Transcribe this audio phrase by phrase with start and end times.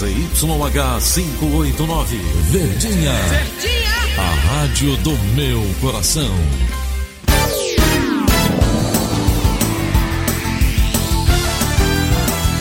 [0.00, 2.16] ZYH 589,
[2.50, 3.12] Verdinha.
[3.12, 3.92] Verdinha.
[4.16, 6.34] A rádio do meu coração.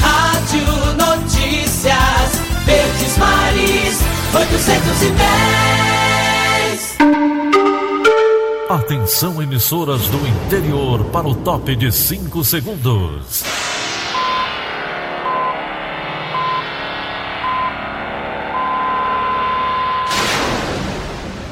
[0.02, 0.66] Rádio
[0.98, 4.00] Notícias, Verdes Mares,
[4.36, 6.98] 810.
[8.70, 13.46] Atenção, emissoras do interior, para o top de 5 segundos.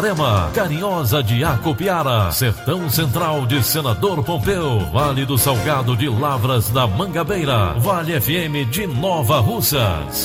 [0.00, 6.86] Itarema, Carinhosa de Acopiara, Sertão Central de Senador Pompeu, Vale do Salgado de Lavras da
[6.86, 10.24] Mangabeira, Vale FM de Nova Russas.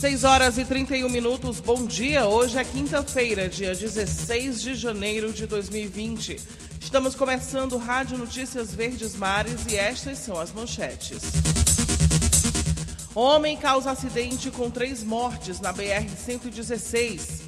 [0.00, 2.26] 6 horas e 31 minutos, bom dia.
[2.26, 6.36] Hoje é quinta-feira, dia 16 de janeiro de 2020.
[6.78, 11.61] Estamos começando Rádio Notícias Verdes Mares e estas são as manchetes.
[13.14, 17.42] Homem causa acidente com três mortes na BR-116.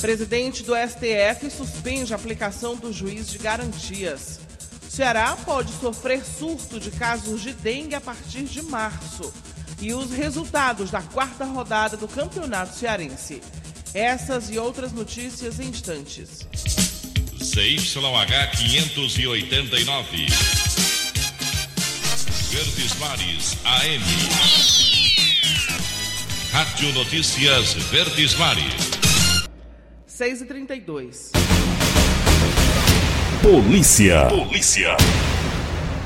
[0.00, 4.40] Presidente do STF suspende a aplicação do juiz de garantias.
[4.88, 9.32] Ceará pode sofrer surto de casos de dengue a partir de março.
[9.80, 13.40] E os resultados da quarta rodada do Campeonato Cearense.
[13.94, 16.46] Essas e outras notícias em instantes.
[17.38, 20.61] CYH 589.
[22.52, 24.04] Verdes Mares AM.
[26.52, 28.90] Rádio Notícias Verdes Mares.
[30.04, 31.32] 6 e 32
[33.40, 34.26] Polícia.
[34.26, 34.94] Polícia.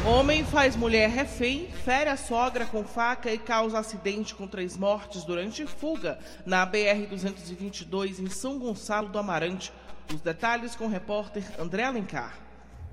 [0.04, 5.24] Homem faz mulher refém, fere a sogra com faca e causa acidente com três mortes
[5.24, 9.72] durante fuga na BR-222 em São Gonçalo do Amarante.
[10.14, 12.45] Os detalhes com o repórter André Alencar.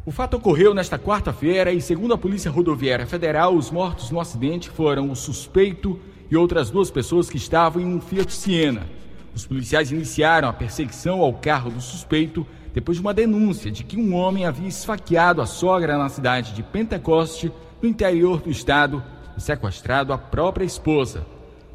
[0.05, 4.69] O fato ocorreu nesta quarta-feira e, segundo a Polícia Rodoviária Federal, os mortos no acidente
[4.69, 5.97] foram o suspeito
[6.29, 8.85] e outras duas pessoas que estavam em um Fiat Siena.
[9.33, 13.95] Os policiais iniciaram a perseguição ao carro do suspeito depois de uma denúncia de que
[13.95, 17.49] um homem havia esfaqueado a sogra na cidade de Pentecoste,
[17.81, 19.01] no interior do estado,
[19.37, 21.25] e sequestrado a própria esposa.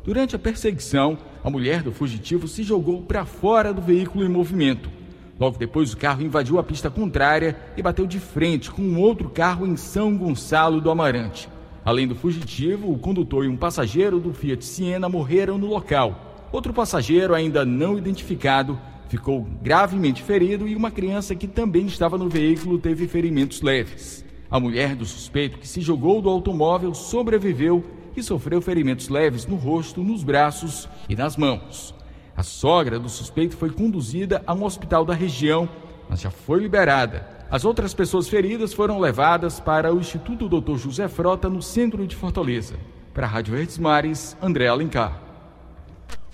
[0.04, 4.97] Durante a perseguição, a mulher do fugitivo se jogou para fora do veículo em movimento.
[5.38, 9.30] Logo depois, o carro invadiu a pista contrária e bateu de frente com um outro
[9.30, 11.48] carro em São Gonçalo do Amarante.
[11.84, 16.46] Além do fugitivo, o condutor e um passageiro do Fiat Siena morreram no local.
[16.50, 18.78] Outro passageiro, ainda não identificado,
[19.08, 24.24] ficou gravemente ferido e uma criança que também estava no veículo teve ferimentos leves.
[24.50, 27.84] A mulher do suspeito, que se jogou do automóvel, sobreviveu
[28.16, 31.94] e sofreu ferimentos leves no rosto, nos braços e nas mãos.
[32.38, 35.68] A sogra do suspeito foi conduzida a um hospital da região,
[36.08, 37.28] mas já foi liberada.
[37.50, 40.76] As outras pessoas feridas foram levadas para o Instituto Dr.
[40.76, 42.78] José Frota, no centro de Fortaleza.
[43.12, 45.20] Para a Rádio Verdes Mares, André Alencar.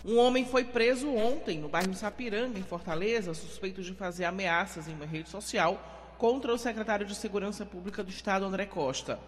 [0.05, 4.93] Um homem foi preso ontem no bairro Sapiranga, em Fortaleza, suspeito de fazer ameaças em
[4.93, 9.19] uma rede social contra o secretário de Segurança Pública do Estado, André Costa.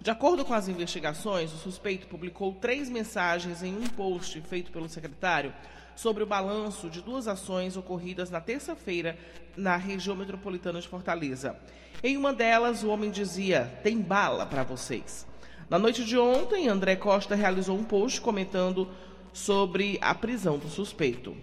[0.00, 4.88] De acordo com as investigações, o suspeito publicou três mensagens em um post feito pelo
[4.88, 5.52] secretário
[6.00, 9.18] sobre o balanço de duas ações ocorridas na terça-feira
[9.54, 11.54] na região metropolitana de Fortaleza.
[12.02, 15.26] Em uma delas, o homem dizia: Tem bala para vocês.
[15.68, 18.88] Na noite de ontem, André Costa realizou um post comentando
[19.30, 21.36] sobre a prisão do suspeito.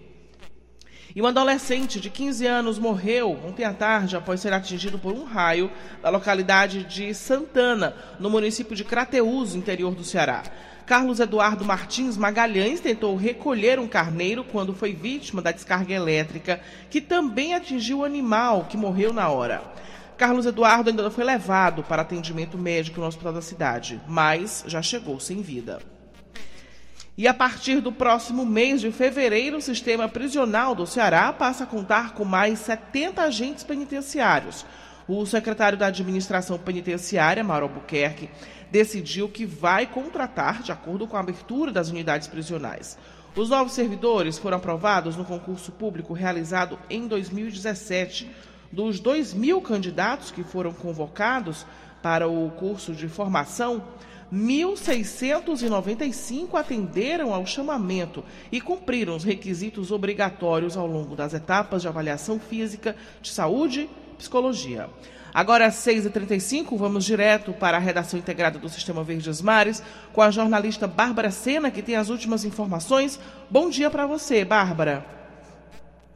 [1.16, 5.24] E um adolescente de 15 anos morreu ontem à tarde após ser atingido por um
[5.24, 10.44] raio na localidade de Santana, no município de Crateús, interior do Ceará.
[10.88, 17.02] Carlos Eduardo Martins Magalhães tentou recolher um carneiro quando foi vítima da descarga elétrica, que
[17.02, 19.62] também atingiu o animal, que morreu na hora.
[20.18, 25.20] Carlos Eduardo ainda foi levado para atendimento médico no hospital da cidade, mas já chegou
[25.20, 25.80] sem vida.
[27.18, 31.68] E a partir do próximo mês de fevereiro, o sistema prisional do Ceará passa a
[31.68, 34.66] contar com mais 70 agentes penitenciários.
[35.06, 38.30] O secretário da Administração Penitenciária, Mauro Albuquerque,
[38.72, 42.98] decidiu que vai contratar de acordo com a abertura das unidades prisionais.
[43.36, 48.30] Os novos servidores foram aprovados no concurso público realizado em 2017.
[48.72, 51.66] Dos 2 mil candidatos que foram convocados
[52.02, 53.82] para o curso de formação,
[54.34, 62.40] 1.695 atenderam ao chamamento e cumpriram os requisitos obrigatórios ao longo das etapas de avaliação
[62.40, 64.90] física, de saúde e psicologia.
[65.38, 70.32] Agora às 6h35, vamos direto para a redação integrada do Sistema Verdes Mares com a
[70.32, 73.20] jornalista Bárbara Sena, que tem as últimas informações.
[73.48, 75.06] Bom dia para você, Bárbara.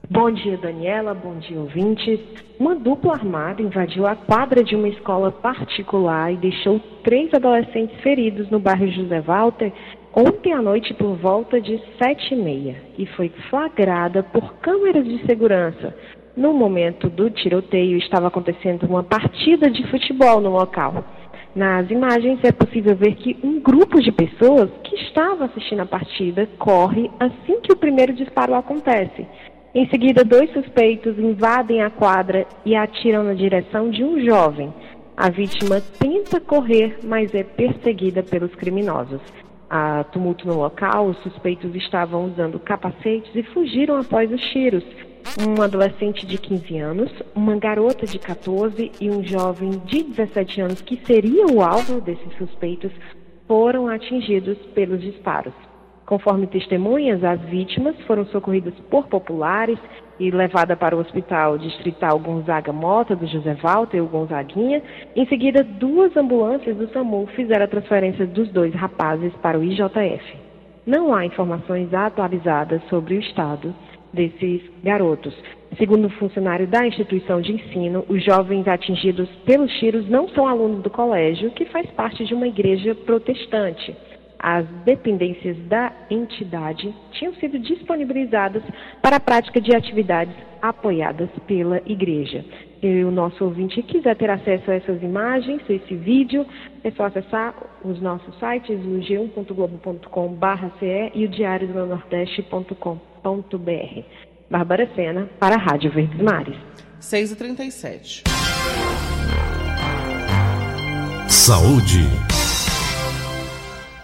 [0.09, 1.13] Bom dia, Daniela.
[1.13, 2.19] Bom dia, ouvintes.
[2.59, 8.49] Uma dupla armada invadiu a quadra de uma escola particular e deixou três adolescentes feridos
[8.49, 9.71] no bairro José Walter
[10.15, 15.23] ontem à noite por volta de sete e meia e foi flagrada por câmeras de
[15.27, 15.95] segurança.
[16.35, 21.03] No momento do tiroteio estava acontecendo uma partida de futebol no local.
[21.53, 26.47] Nas imagens é possível ver que um grupo de pessoas que estava assistindo a partida
[26.57, 29.27] corre assim que o primeiro disparo acontece.
[29.75, 34.73] Em seguida, dois suspeitos invadem a quadra e atiram na direção de um jovem.
[35.17, 39.21] A vítima tenta correr, mas é perseguida pelos criminosos.
[39.69, 44.83] Há tumulto no local, os suspeitos estavam usando capacetes e fugiram após os tiros.
[45.39, 50.81] Um adolescente de 15 anos, uma garota de 14 e um jovem de 17 anos,
[50.81, 52.91] que seria o alvo desses suspeitos,
[53.47, 55.53] foram atingidos pelos disparos.
[56.05, 59.79] Conforme testemunhas, as vítimas foram socorridas por populares
[60.19, 64.83] e levadas para o Hospital Distrital Gonzaga Mota, do José Walter, o Gonzaguinha.
[65.15, 70.37] Em seguida, duas ambulâncias do SAMU fizeram a transferência dos dois rapazes para o IJF.
[70.85, 73.73] Não há informações atualizadas sobre o estado
[74.13, 75.33] desses garotos.
[75.77, 80.83] Segundo o funcionário da instituição de ensino, os jovens atingidos pelos tiros não são alunos
[80.83, 83.95] do colégio, que faz parte de uma igreja protestante
[84.41, 88.63] as dependências da entidade tinham sido disponibilizadas
[88.99, 92.43] para a prática de atividades apoiadas pela igreja.
[92.79, 96.43] Se o nosso ouvinte quiser ter acesso a essas imagens, a esse vídeo,
[96.83, 97.53] é só acessar
[97.85, 103.10] os nossos sites, o g1.globo.com.br e o diariosnordeste.com.br.
[104.49, 106.57] Bárbara Sena, para a Rádio Verdes Mares.
[107.01, 108.23] 6h37.
[111.29, 112.01] Saúde.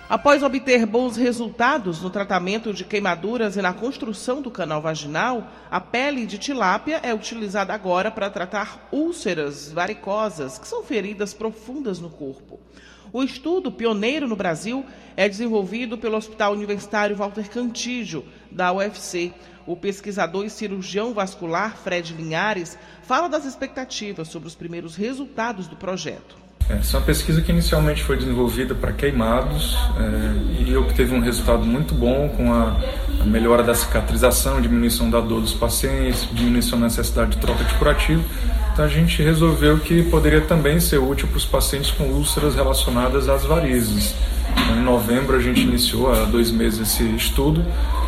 [0.09, 5.81] Após obter bons resultados no tratamento de queimaduras e na construção do canal vaginal, a
[5.81, 12.09] pele de tilápia é utilizada agora para tratar úlceras varicosas, que são feridas profundas no
[12.09, 12.57] corpo.
[13.12, 19.33] O estudo, pioneiro no Brasil, é desenvolvido pelo Hospital Universitário Walter Cantídio, da UFC.
[19.65, 25.75] O pesquisador e cirurgião vascular Fred Linhares fala das expectativas sobre os primeiros resultados do
[25.75, 26.46] projeto.
[26.69, 31.65] Essa é uma pesquisa que inicialmente foi desenvolvida para queimados é, e obteve um resultado
[31.65, 32.75] muito bom com a,
[33.21, 37.74] a, melhora da cicatrização, diminuição da dor dos pacientes, diminuição da necessidade de troca de
[37.75, 38.24] curativo.
[38.74, 43.30] Então a gente resolveu que poderia também ser útil para os pacientes com úlceras relacionadas
[43.30, 44.13] às varizes.
[44.51, 47.65] Então, em novembro a gente iniciou há dois meses esse estudo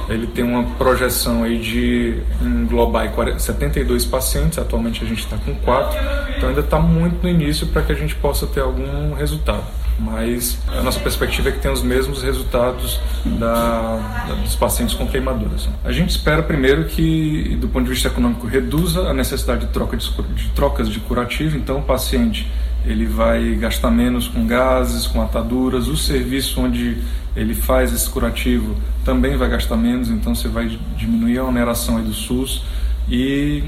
[0.09, 5.99] ele tem uma projeção aí de englobar 72 pacientes, atualmente a gente está com 4,
[6.35, 9.63] então ainda está muito no início para que a gente possa ter algum resultado.
[9.99, 15.05] Mas a nossa perspectiva é que tenha os mesmos resultados da, da, dos pacientes com
[15.05, 15.67] queimaduras.
[15.83, 19.97] A gente espera primeiro que, do ponto de vista econômico, reduza a necessidade de, troca
[19.97, 22.49] de, de trocas de curativo, então o paciente
[22.85, 26.97] ele vai gastar menos com gases, com ataduras, o serviço onde
[27.35, 32.13] ele faz esse curativo também vai gastar menos, então você vai diminuir a oneração do
[32.13, 32.63] SUS
[33.07, 33.63] e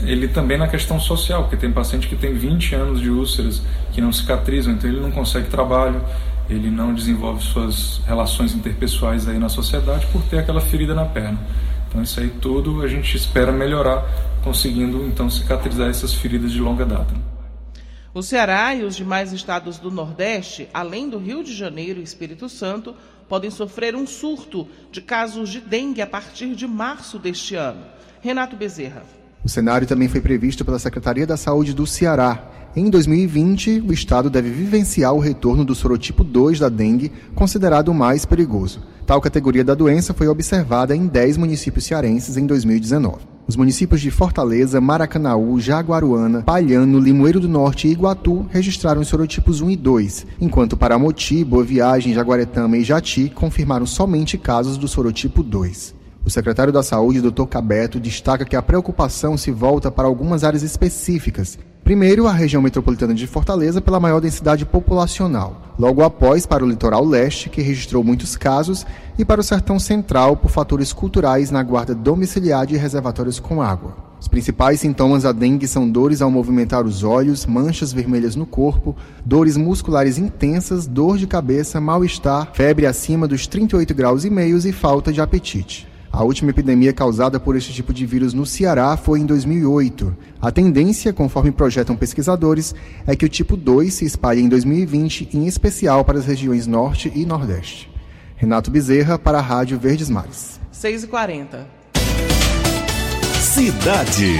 [0.00, 4.00] ele também na questão social, porque tem paciente que tem 20 anos de úlceras que
[4.00, 6.00] não cicatrizam, então ele não consegue trabalho,
[6.48, 11.38] ele não desenvolve suas relações interpessoais aí na sociedade por ter aquela ferida na perna.
[11.88, 14.04] Então isso aí tudo a gente espera melhorar,
[14.44, 17.35] conseguindo então cicatrizar essas feridas de longa data.
[18.16, 22.48] O Ceará e os demais estados do Nordeste, além do Rio de Janeiro e Espírito
[22.48, 22.94] Santo,
[23.28, 27.82] podem sofrer um surto de casos de dengue a partir de março deste ano.
[28.22, 29.02] Renato Bezerra.
[29.44, 32.42] O cenário também foi previsto pela Secretaria da Saúde do Ceará.
[32.78, 37.94] Em 2020, o estado deve vivenciar o retorno do sorotipo 2 da dengue, considerado o
[37.94, 38.82] mais perigoso.
[39.06, 43.16] Tal categoria da doença foi observada em 10 municípios cearenses em 2019.
[43.46, 49.62] Os municípios de Fortaleza, Maracanaú, Jaguaruana, Palhano, Limoeiro do Norte e Iguatu registraram os sorotipos
[49.62, 55.42] 1 e 2, enquanto Paramoti, Boa Viagem, Jaguaretama e Jati confirmaram somente casos do sorotipo
[55.42, 55.94] 2.
[56.26, 57.46] O secretário da Saúde, Dr.
[57.46, 61.58] Cabeto, destaca que a preocupação se volta para algumas áreas específicas.
[61.86, 65.72] Primeiro, a região metropolitana de Fortaleza pela maior densidade populacional.
[65.78, 68.84] Logo após, para o litoral leste, que registrou muitos casos,
[69.16, 73.94] e para o sertão central por fatores culturais na guarda domiciliar de reservatórios com água.
[74.20, 78.96] Os principais sintomas da dengue são dores ao movimentar os olhos, manchas vermelhas no corpo,
[79.24, 84.72] dores musculares intensas, dor de cabeça, mal-estar, febre acima dos 38 graus e meios e
[84.72, 85.86] falta de apetite.
[86.16, 90.16] A última epidemia causada por este tipo de vírus no Ceará foi em 2008.
[90.40, 92.74] A tendência, conforme projetam pesquisadores,
[93.06, 97.12] é que o tipo 2 se espalhe em 2020, em especial para as regiões Norte
[97.14, 97.90] e Nordeste.
[98.34, 100.58] Renato Bezerra, para a Rádio Verdes Mares.
[100.72, 101.66] 6h40.
[103.38, 104.36] Cidade.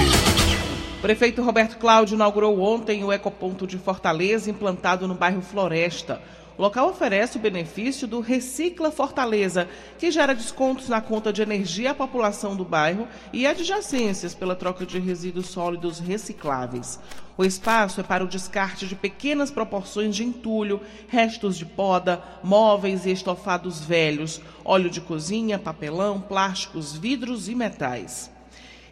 [0.99, 6.23] O prefeito Roberto Cláudio inaugurou ontem o Ecoponto de Fortaleza, implantado no bairro Floresta.
[6.59, 11.91] O local oferece o benefício do Recicla Fortaleza, que gera descontos na conta de energia
[11.91, 16.99] à população do bairro e adjacências pela troca de resíduos sólidos recicláveis.
[17.37, 23.05] O espaço é para o descarte de pequenas proporções de entulho, restos de poda, móveis
[23.05, 28.35] e estofados velhos, óleo de cozinha, papelão, plásticos, vidros e metais.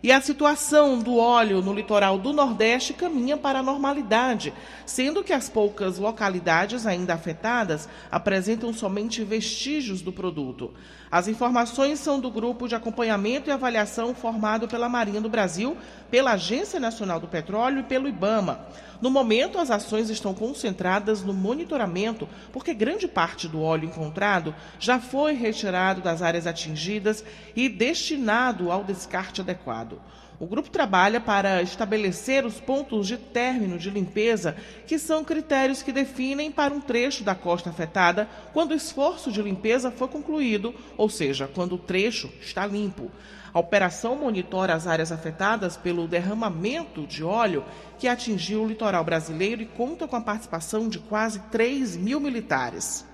[0.05, 4.53] E a situação do óleo no litoral do Nordeste caminha para a normalidade,
[4.85, 10.75] sendo que as poucas localidades ainda afetadas apresentam somente vestígios do produto.
[11.11, 15.77] As informações são do grupo de acompanhamento e avaliação formado pela Marinha do Brasil,
[16.11, 18.67] pela Agência Nacional do Petróleo e pelo IBAMA.
[19.01, 24.99] No momento, as ações estão concentradas no monitoramento, porque grande parte do óleo encontrado já
[24.99, 30.01] foi retirado das áreas atingidas e destinado ao descarte adequado.
[30.39, 35.93] O grupo trabalha para estabelecer os pontos de término de limpeza, que são critérios que
[35.93, 41.09] definem para um trecho da costa afetada quando o esforço de limpeza for concluído, ou
[41.09, 43.11] seja, quando o trecho está limpo.
[43.53, 47.65] A operação monitora as áreas afetadas pelo derramamento de óleo
[47.97, 53.07] que atingiu o litoral brasileiro e conta com a participação de quase 3 mil militares.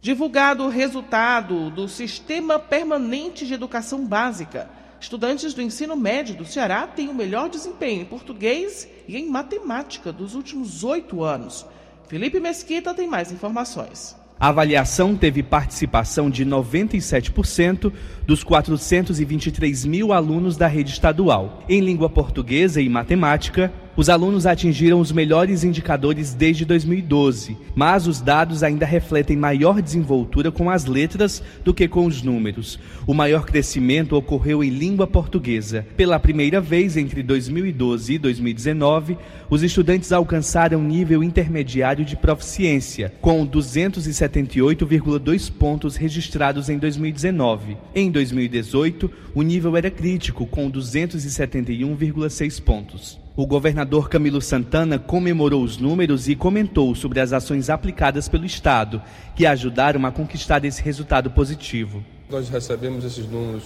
[0.00, 4.70] Divulgado o resultado do Sistema Permanente de Educação Básica.
[5.00, 10.12] Estudantes do ensino médio do Ceará têm o melhor desempenho em português e em matemática
[10.12, 11.64] dos últimos oito anos.
[12.08, 14.16] Felipe Mesquita tem mais informações.
[14.40, 17.92] A avaliação teve participação de 97%
[18.26, 21.62] dos 423 mil alunos da rede estadual.
[21.68, 28.20] Em língua portuguesa e matemática, os alunos atingiram os melhores indicadores desde 2012, mas os
[28.20, 32.78] dados ainda refletem maior desenvoltura com as letras do que com os números.
[33.08, 35.84] O maior crescimento ocorreu em língua portuguesa.
[35.96, 39.18] Pela primeira vez entre 2012 e 2019,
[39.50, 47.76] os estudantes alcançaram nível intermediário de proficiência, com 278,2 pontos registrados em 2019.
[47.92, 53.27] Em 2018, o nível era crítico, com 271,6 pontos.
[53.38, 59.00] O governador Camilo Santana comemorou os números e comentou sobre as ações aplicadas pelo Estado,
[59.36, 62.02] que ajudaram a conquistar esse resultado positivo.
[62.28, 63.62] Nós recebemos esses números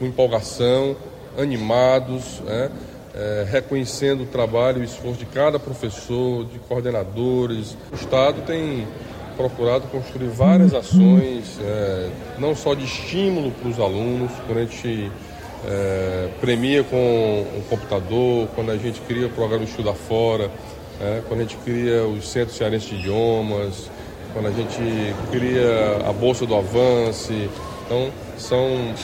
[0.00, 0.96] com empolgação,
[1.38, 2.72] animados, né?
[3.14, 7.76] é, reconhecendo o trabalho e o esforço de cada professor, de coordenadores.
[7.92, 8.84] O Estado tem
[9.36, 15.08] procurado construir várias ações, é, não só de estímulo para os alunos, quando a gente
[15.66, 16.96] é, premia com
[17.56, 20.50] um computador, quando a gente cria o programa Estuda Fora,
[21.00, 23.90] é, quando a gente cria os Centros Cearenses de Idiomas,
[24.32, 24.78] quando a gente
[25.30, 27.48] cria a Bolsa do Avance.
[27.86, 28.94] Então, são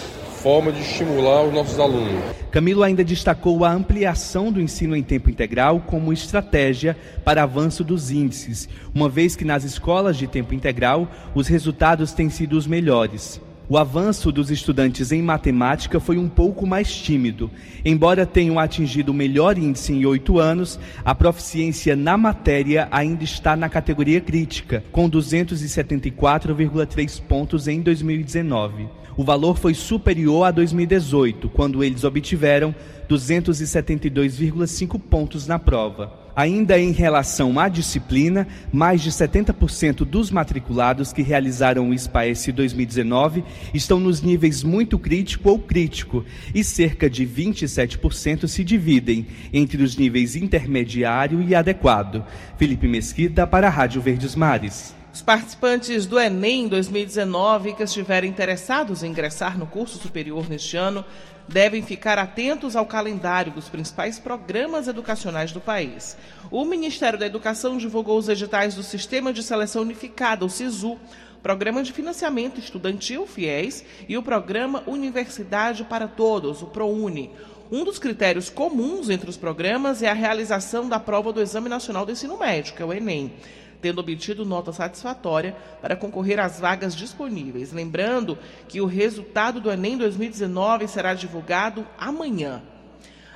[0.42, 2.22] formas de estimular os nossos alunos.
[2.50, 8.10] Camilo ainda destacou a ampliação do ensino em tempo integral como estratégia para avanço dos
[8.10, 13.40] índices, uma vez que nas escolas de tempo integral os resultados têm sido os melhores.
[13.70, 17.48] O avanço dos estudantes em matemática foi um pouco mais tímido.
[17.84, 23.54] Embora tenham atingido o melhor índice em oito anos, a proficiência na matéria ainda está
[23.54, 28.88] na categoria crítica, com 274,3 pontos em 2019.
[29.16, 32.74] O valor foi superior a 2018, quando eles obtiveram
[33.08, 36.19] 272,5 pontos na prova.
[36.34, 43.44] Ainda em relação à disciplina, mais de 70% dos matriculados que realizaram o SPAES 2019
[43.74, 49.96] estão nos níveis muito crítico ou crítico, e cerca de 27% se dividem entre os
[49.96, 52.24] níveis intermediário e adequado.
[52.56, 54.94] Felipe Mesquita para a Rádio Verdes Mares.
[55.12, 61.04] Os participantes do Enem 2019 que estiverem interessados em ingressar no curso superior neste ano
[61.50, 66.16] devem ficar atentos ao calendário dos principais programas educacionais do país.
[66.48, 70.96] O Ministério da Educação divulgou os editais do Sistema de Seleção Unificada, o SISU,
[71.42, 77.32] Programa de Financiamento Estudantil FIES e o Programa Universidade para Todos, o ProUni.
[77.72, 82.06] Um dos critérios comuns entre os programas é a realização da prova do Exame Nacional
[82.06, 83.32] do Ensino Médio, que é o Enem.
[83.80, 87.72] Tendo obtido nota satisfatória para concorrer às vagas disponíveis.
[87.72, 92.62] Lembrando que o resultado do Enem 2019 será divulgado amanhã.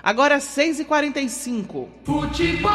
[0.02, 1.86] Agora 6h45.
[2.04, 2.70] Futebol.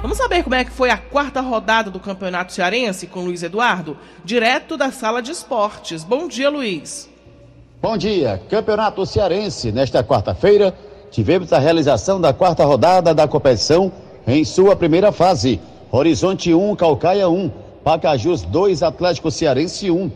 [0.00, 3.96] Vamos saber como é que foi a quarta rodada do Campeonato Cearense com Luiz Eduardo,
[4.24, 6.04] direto da sala de esportes.
[6.04, 7.10] Bom dia, Luiz.
[7.82, 8.40] Bom dia.
[8.48, 9.72] Campeonato Cearense.
[9.72, 10.72] Nesta quarta-feira,
[11.10, 13.90] tivemos a realização da quarta rodada da competição
[14.26, 15.60] em sua primeira fase.
[15.96, 17.48] Horizonte 1, Calcaia 1,
[17.84, 20.10] Pacajus 2, Atlético Cearense 1,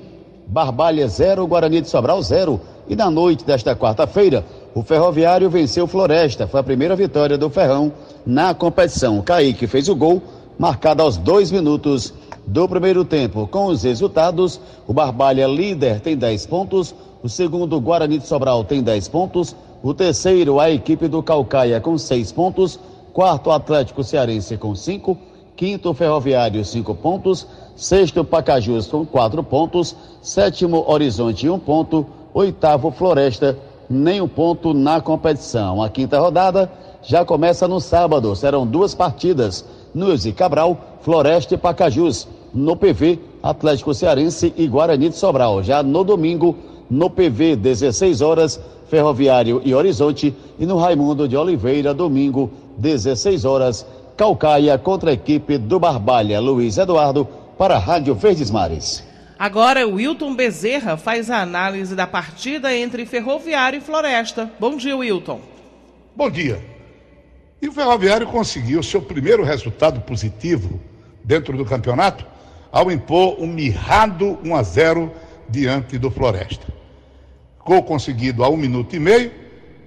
[0.45, 2.61] Barbalha 0, Guarani de Sobral 0.
[2.89, 4.45] E na noite desta quarta-feira,
[4.75, 6.49] o Ferroviário venceu Floresta.
[6.49, 7.93] Foi a primeira vitória do Ferrão
[8.27, 9.23] na competição.
[9.23, 10.21] Kaique fez o gol,
[10.59, 12.13] marcado aos dois minutos
[12.45, 13.47] do primeiro tempo.
[13.47, 16.93] Com os resultados, o Barbalha líder tem 10 pontos,
[17.23, 21.97] o segundo, Guarani de Sobral, tem 10 pontos, o terceiro, a equipe do Calcaia, com
[21.97, 22.81] 6 pontos,
[23.13, 25.17] quarto, Atlético Cearense, com 5,
[25.59, 32.93] quinto, Ferroviário, 5 pontos, sexto, Pacajus, com 4 pontos, sétimo, Horizonte, 1 um ponto, oitavo,
[32.93, 33.59] Floresta,
[33.91, 35.83] nenhum ponto na competição.
[35.83, 36.71] A quinta rodada
[37.03, 38.37] já começa no sábado.
[38.37, 39.65] Serão duas partidas.
[39.93, 42.29] Nuz e Cabral, Floresta e Pacajus.
[42.55, 45.61] No PV, Atlético Cearense e Guarani de Sobral.
[45.65, 46.57] Já no domingo,
[46.89, 50.33] no PV, 16 horas, Ferroviário e Horizonte.
[50.57, 52.49] E no Raimundo de Oliveira, domingo,
[52.79, 53.85] 16 horas,
[54.19, 56.41] Calcaia contra a equipe do Barbalha.
[56.41, 57.25] Luiz Eduardo
[57.57, 59.07] para a Rádio Verdes Mares.
[59.39, 64.51] Agora, o Wilton Bezerra faz a análise da partida entre Ferroviário e Floresta.
[64.59, 65.39] Bom dia, Wilton.
[66.17, 66.61] Bom dia.
[67.63, 70.81] E o Ferroviário conseguiu seu primeiro resultado positivo
[71.23, 72.27] dentro do campeonato
[72.73, 75.13] ao impor um mirrado 1 a 0
[75.49, 76.67] diante do Floresta.
[77.65, 79.31] Gol conseguido a um minuto e meio,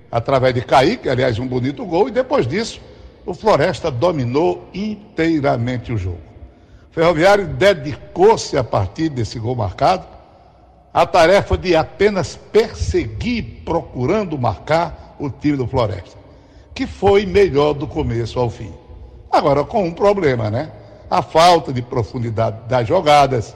[0.09, 2.79] através de Kaique, aliás, um bonito gol, e depois disso,
[3.25, 6.19] o Floresta dominou inteiramente o jogo.
[6.89, 10.05] O Ferroviário dedicou-se a partir desse gol marcado
[10.93, 16.17] à tarefa de apenas perseguir, procurando marcar o time do Floresta,
[16.73, 18.73] que foi melhor do começo ao fim.
[19.31, 20.71] Agora, com um problema, né?
[21.09, 23.55] A falta de profundidade das jogadas,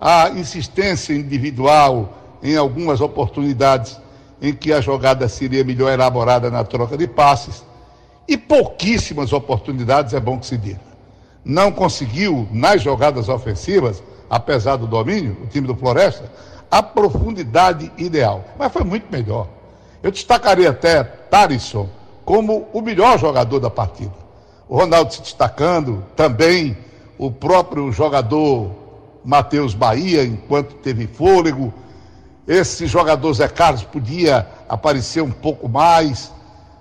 [0.00, 3.98] a insistência individual em algumas oportunidades
[4.40, 7.64] em que a jogada seria melhor elaborada na troca de passes,
[8.28, 10.88] e pouquíssimas oportunidades, é bom que se diga
[11.48, 16.30] não conseguiu, nas jogadas ofensivas, apesar do domínio, o time do Floresta,
[16.70, 18.44] a profundidade ideal.
[18.58, 19.48] Mas foi muito melhor.
[20.02, 21.88] Eu destacaria até Tarisson
[22.22, 24.12] como o melhor jogador da partida.
[24.68, 26.76] O Ronaldo se destacando, também
[27.16, 28.70] o próprio jogador
[29.24, 31.72] Matheus Bahia, enquanto teve fôlego.
[32.46, 36.30] Esse jogador Zé Carlos podia aparecer um pouco mais.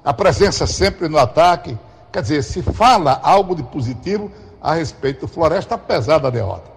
[0.08, 1.78] A presença sempre no ataque.
[2.14, 6.72] Quer dizer, se fala algo de positivo, a respeito do Floresta, apesar da derrota.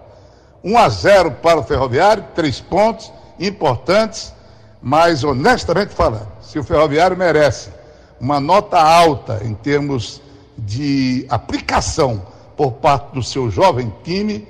[0.61, 4.33] 1 a 0 para o Ferroviário, três pontos importantes,
[4.81, 7.69] mas honestamente falando, se o Ferroviário merece
[8.19, 10.21] uma nota alta em termos
[10.57, 14.45] de aplicação por parte do seu jovem time,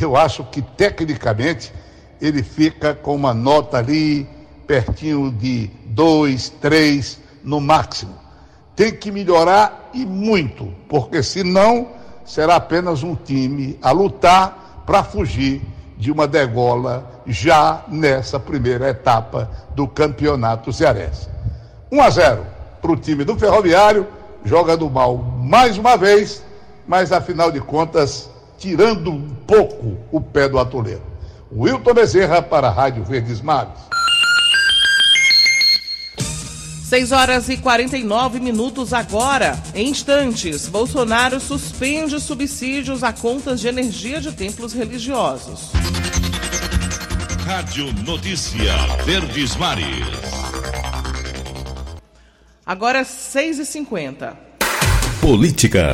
[0.00, 1.70] eu acho que tecnicamente
[2.18, 4.26] ele fica com uma nota ali
[4.66, 8.14] pertinho de dois, três no máximo.
[8.74, 11.88] Tem que melhorar e muito, porque senão
[12.24, 15.62] será apenas um time a lutar para fugir
[15.96, 21.28] de uma degola já nessa primeira etapa do campeonato cearense.
[21.90, 22.46] 1 a 0
[22.82, 24.06] para o time do Ferroviário,
[24.44, 26.42] joga do mal mais uma vez,
[26.86, 28.28] mas afinal de contas,
[28.58, 31.02] tirando um pouco o pé do atoleiro.
[31.50, 33.80] Wilton Bezerra para a Rádio Verdes Mares.
[36.86, 39.60] 6 horas e 49 minutos agora.
[39.74, 45.72] Em instantes, Bolsonaro suspende subsídios a contas de energia de templos religiosos.
[47.44, 48.72] Rádio Notícia
[49.04, 50.06] Verdes Mares.
[52.64, 54.38] Agora 6 e 50
[55.20, 55.92] Política.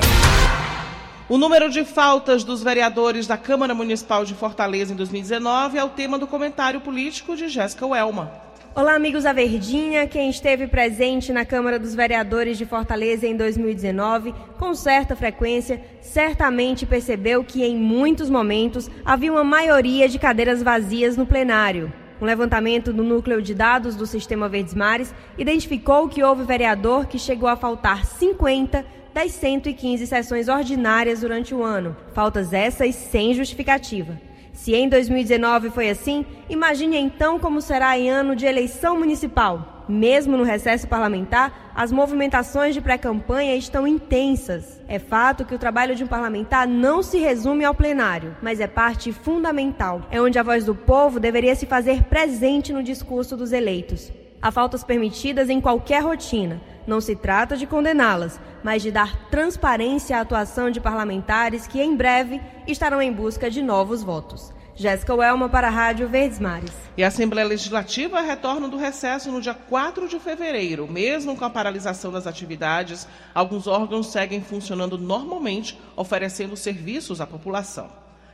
[1.26, 5.88] O número de faltas dos vereadores da Câmara Municipal de Fortaleza em 2019 é o
[5.88, 8.51] tema do comentário político de Jéssica Welma.
[8.74, 10.06] Olá, amigos da Verdinha.
[10.06, 16.86] Quem esteve presente na Câmara dos Vereadores de Fortaleza em 2019, com certa frequência, certamente
[16.86, 21.92] percebeu que em muitos momentos havia uma maioria de cadeiras vazias no plenário.
[22.18, 27.18] Um levantamento do núcleo de dados do Sistema Verdes Mares identificou que houve vereador que
[27.18, 31.94] chegou a faltar 50 das 115 sessões ordinárias durante o ano.
[32.14, 34.18] Faltas essas sem justificativa.
[34.52, 39.84] Se em 2019 foi assim, imagine então como será em ano de eleição municipal.
[39.88, 44.80] Mesmo no recesso parlamentar, as movimentações de pré-campanha estão intensas.
[44.86, 48.66] É fato que o trabalho de um parlamentar não se resume ao plenário, mas é
[48.66, 50.02] parte fundamental.
[50.10, 54.12] É onde a voz do povo deveria se fazer presente no discurso dos eleitos.
[54.42, 56.60] Há faltas permitidas em qualquer rotina.
[56.84, 61.94] Não se trata de condená-las, mas de dar transparência à atuação de parlamentares que, em
[61.94, 64.52] breve, estarão em busca de novos votos.
[64.74, 66.72] Jéssica Welma para a Rádio Verdes Mares.
[66.96, 70.90] E a Assembleia Legislativa retorna do recesso no dia 4 de fevereiro.
[70.90, 77.88] Mesmo com a paralisação das atividades, alguns órgãos seguem funcionando normalmente, oferecendo serviços à população.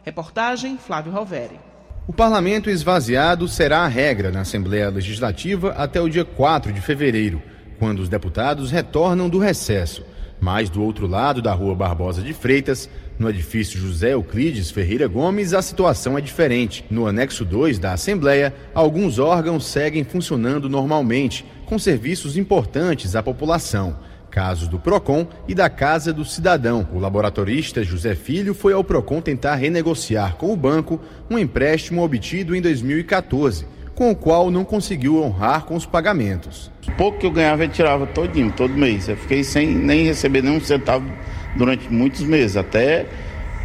[0.04, 1.60] Reportagem Flávio Roveri.
[2.08, 7.42] O parlamento esvaziado será a regra na Assembleia Legislativa até o dia 4 de fevereiro,
[7.78, 10.02] quando os deputados retornam do recesso.
[10.40, 15.52] Mas do outro lado da rua Barbosa de Freitas, no edifício José Euclides Ferreira Gomes,
[15.52, 16.82] a situação é diferente.
[16.90, 23.98] No anexo 2 da Assembleia, alguns órgãos seguem funcionando normalmente, com serviços importantes à população
[24.38, 26.86] casos do PROCON e da Casa do Cidadão.
[26.92, 32.54] O laboratorista José Filho foi ao PROCON tentar renegociar com o banco um empréstimo obtido
[32.54, 36.70] em 2014, com o qual não conseguiu honrar com os pagamentos.
[36.96, 39.08] Pouco que eu ganhava eu tirava todinho, todo mês.
[39.08, 41.10] Eu fiquei sem nem receber nenhum centavo
[41.56, 43.06] durante muitos meses, até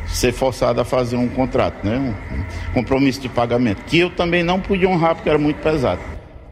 [0.07, 2.15] ser forçado a fazer um contrato, né?
[2.31, 6.01] um compromisso de pagamento, que eu também não podia honrar porque era muito pesado.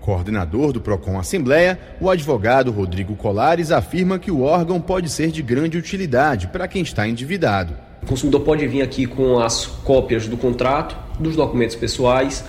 [0.01, 5.43] Coordenador do PROCON Assembleia, o advogado Rodrigo Colares afirma que o órgão pode ser de
[5.43, 7.75] grande utilidade para quem está endividado.
[8.01, 12.43] O consumidor pode vir aqui com as cópias do contrato, dos documentos pessoais,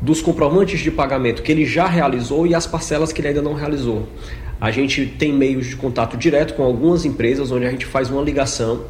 [0.00, 3.54] dos comprovantes de pagamento que ele já realizou e as parcelas que ele ainda não
[3.54, 4.06] realizou.
[4.60, 8.22] A gente tem meios de contato direto com algumas empresas onde a gente faz uma
[8.22, 8.84] ligação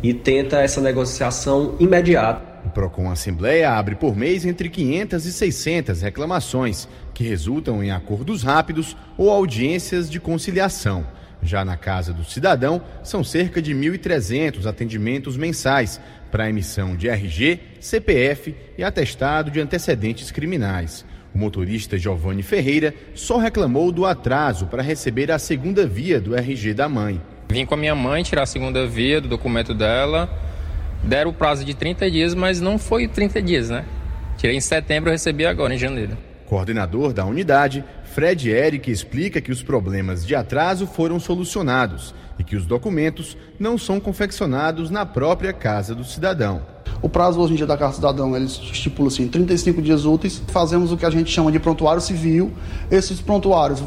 [0.00, 2.55] e tenta essa negociação imediata.
[2.66, 8.42] O Procon Assembleia abre por mês entre 500 e 600 reclamações, que resultam em acordos
[8.42, 11.06] rápidos ou audiências de conciliação.
[11.40, 16.00] Já na Casa do Cidadão, são cerca de 1.300 atendimentos mensais
[16.32, 21.04] para emissão de RG, CPF e atestado de antecedentes criminais.
[21.32, 26.74] O motorista Giovanni Ferreira só reclamou do atraso para receber a segunda via do RG
[26.74, 27.22] da mãe.
[27.48, 30.28] Vim com a minha mãe tirar a segunda via do documento dela
[31.06, 33.84] deram o prazo de 30 dias, mas não foi 30 dias, né?
[34.36, 36.16] Tirei em setembro e recebi agora, em janeiro.
[36.44, 42.56] Coordenador da unidade, Fred Eric explica que os problemas de atraso foram solucionados e que
[42.56, 46.75] os documentos não são confeccionados na própria casa do cidadão.
[47.02, 50.42] O prazo hoje em dia da Carta Cidadão, eles estipulam assim, 35 dias úteis.
[50.48, 52.52] Fazemos o que a gente chama de prontuário civil.
[52.90, 53.82] Esses prontuários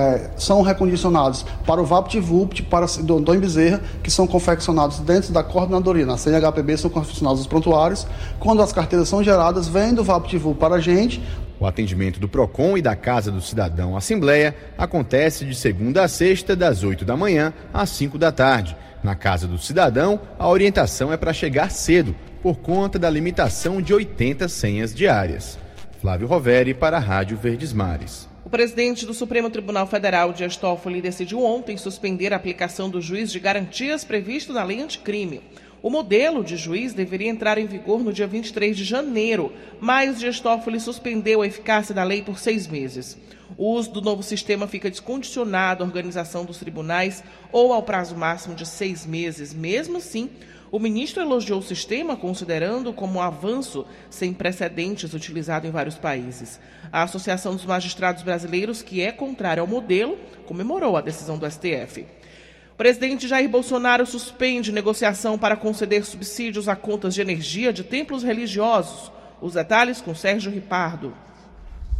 [0.00, 5.42] é, são recondicionados para o VaptVupt, para do Antônio Bezerra, que são confeccionados dentro da
[5.42, 6.06] coordenadoria.
[6.06, 8.06] Na CNHPB são confeccionados os prontuários.
[8.38, 11.22] Quando as carteiras são geradas, vem do VaptVupt para a gente.
[11.60, 16.56] O atendimento do PROCON e da Casa do Cidadão Assembleia acontece de segunda a sexta,
[16.56, 18.76] das 8 da manhã às 5 da tarde.
[19.02, 22.14] Na Casa do Cidadão, a orientação é para chegar cedo,
[22.44, 25.58] por conta da limitação de 80 senhas diárias.
[25.98, 28.28] Flávio Roveri para a Rádio Verdes Mares.
[28.44, 33.32] O presidente do Supremo Tribunal Federal, Dias Toffoli, decidiu ontem suspender a aplicação do juiz
[33.32, 35.40] de garantias previsto na lei anticrime.
[35.82, 40.38] O modelo de juiz deveria entrar em vigor no dia 23 de janeiro, mas Dias
[40.38, 43.16] Toffoli suspendeu a eficácia da lei por seis meses.
[43.56, 48.54] O uso do novo sistema fica descondicionado à organização dos tribunais ou ao prazo máximo
[48.54, 49.54] de seis meses.
[49.54, 50.28] Mesmo assim,
[50.74, 56.58] o ministro elogiou o sistema, considerando como um avanço sem precedentes utilizado em vários países.
[56.90, 62.04] A Associação dos Magistrados Brasileiros, que é contrária ao modelo, comemorou a decisão do STF.
[62.72, 68.24] O presidente Jair Bolsonaro suspende negociação para conceder subsídios a contas de energia de templos
[68.24, 69.12] religiosos.
[69.40, 71.14] Os detalhes com Sérgio Ripardo.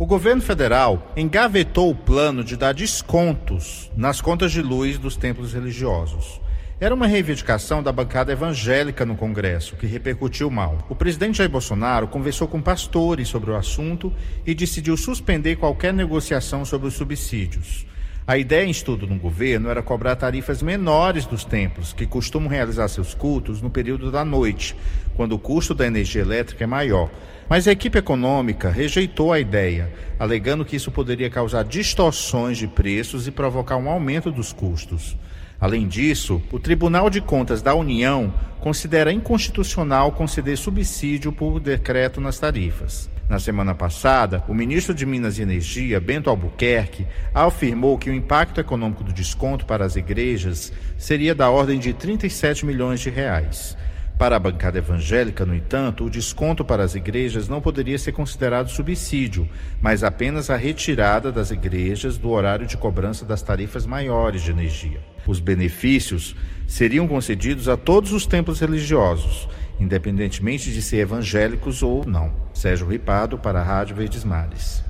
[0.00, 5.52] O governo federal engavetou o plano de dar descontos nas contas de luz dos templos
[5.52, 6.42] religiosos.
[6.80, 10.84] Era uma reivindicação da bancada evangélica no Congresso, que repercutiu mal.
[10.88, 14.12] O presidente Jair Bolsonaro conversou com pastores sobre o assunto
[14.44, 17.86] e decidiu suspender qualquer negociação sobre os subsídios.
[18.26, 22.88] A ideia em estudo no governo era cobrar tarifas menores dos templos, que costumam realizar
[22.88, 24.74] seus cultos no período da noite,
[25.14, 27.08] quando o custo da energia elétrica é maior.
[27.48, 33.28] Mas a equipe econômica rejeitou a ideia, alegando que isso poderia causar distorções de preços
[33.28, 35.16] e provocar um aumento dos custos.
[35.64, 42.38] Além disso, o Tribunal de Contas da União considera inconstitucional conceder subsídio por decreto nas
[42.38, 43.08] tarifas.
[43.30, 48.60] Na semana passada, o ministro de Minas e Energia, Bento Albuquerque, afirmou que o impacto
[48.60, 53.74] econômico do desconto para as igrejas seria da ordem de 37 milhões de reais.
[54.18, 58.70] Para a bancada evangélica, no entanto, o desconto para as igrejas não poderia ser considerado
[58.70, 59.48] subsídio,
[59.82, 65.00] mas apenas a retirada das igrejas do horário de cobrança das tarifas maiores de energia.
[65.26, 69.48] Os benefícios seriam concedidos a todos os templos religiosos,
[69.80, 72.32] independentemente de ser evangélicos ou não.
[72.52, 74.84] Sérgio Ripado para a Rádio Verdes Mares.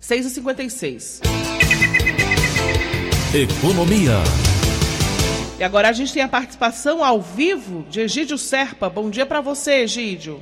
[0.00, 1.20] 6h56.
[3.34, 4.18] Economia.
[5.62, 8.90] E agora a gente tem a participação ao vivo de Egídio Serpa.
[8.90, 10.40] Bom dia para você, Egídio.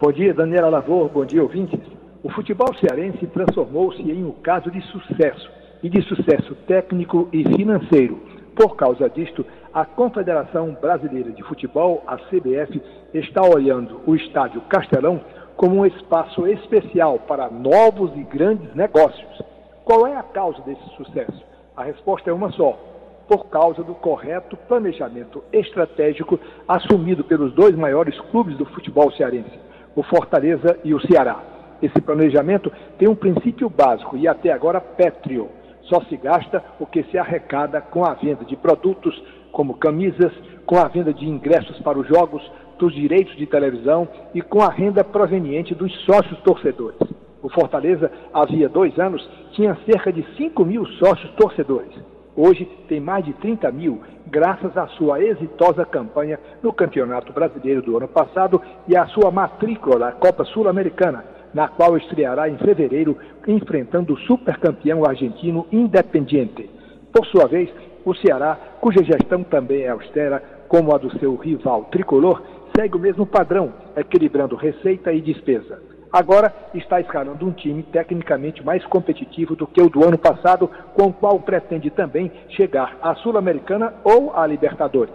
[0.00, 1.10] Bom dia, Daniela Lavor.
[1.10, 1.78] Bom dia, ouvintes.
[2.22, 5.50] O futebol cearense transformou-se em um caso de sucesso,
[5.82, 8.22] e de sucesso técnico e financeiro.
[8.56, 12.80] Por causa disto, a Confederação Brasileira de Futebol, a CBF,
[13.12, 15.20] está olhando o Estádio Castelão
[15.58, 19.42] como um espaço especial para novos e grandes negócios.
[19.84, 21.44] Qual é a causa desse sucesso?
[21.76, 22.91] A resposta é uma só:
[23.32, 29.58] por causa do correto planejamento estratégico assumido pelos dois maiores clubes do futebol cearense,
[29.96, 31.42] o Fortaleza e o Ceará.
[31.80, 35.48] Esse planejamento tem um princípio básico e até agora pétreo.
[35.84, 39.18] Só se gasta o que se arrecada com a venda de produtos
[39.50, 40.32] como camisas,
[40.66, 42.42] com a venda de ingressos para os jogos,
[42.78, 47.00] dos direitos de televisão e com a renda proveniente dos sócios torcedores.
[47.42, 52.12] O Fortaleza, havia dois anos, tinha cerca de 5 mil sócios torcedores.
[52.34, 57.94] Hoje tem mais de 30 mil, graças à sua exitosa campanha no Campeonato Brasileiro do
[57.98, 64.14] ano passado e à sua matrícula na Copa Sul-Americana, na qual estreará em fevereiro, enfrentando
[64.14, 66.70] o supercampeão argentino Independiente.
[67.12, 67.68] Por sua vez,
[68.02, 72.42] o Ceará, cuja gestão também é austera, como a do seu rival tricolor,
[72.74, 78.84] segue o mesmo padrão, equilibrando receita e despesa agora está escalando um time tecnicamente mais
[78.86, 83.94] competitivo do que o do ano passado, com o qual pretende também chegar à Sul-Americana
[84.04, 85.14] ou à Libertadores.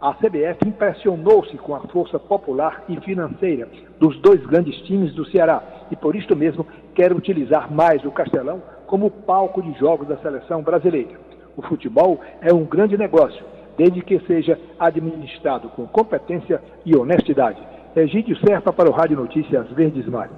[0.00, 3.68] A CBF impressionou-se com a força popular e financeira
[3.98, 8.60] dos dois grandes times do Ceará e por isto mesmo quer utilizar mais o Castelão
[8.86, 11.18] como palco de jogos da seleção brasileira.
[11.56, 13.44] O futebol é um grande negócio,
[13.78, 17.73] desde que seja administrado com competência e honestidade.
[17.96, 20.36] Egídio Serpa para o Rádio Notícias Verdes Mares.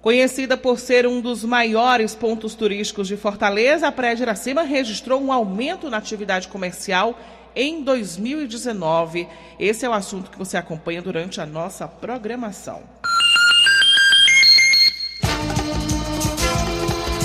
[0.00, 5.20] Conhecida por ser um dos maiores pontos turísticos de Fortaleza, a Praia de Iracema registrou
[5.20, 7.18] um aumento na atividade comercial
[7.54, 9.28] em 2019.
[9.58, 12.80] Esse é o assunto que você acompanha durante a nossa programação.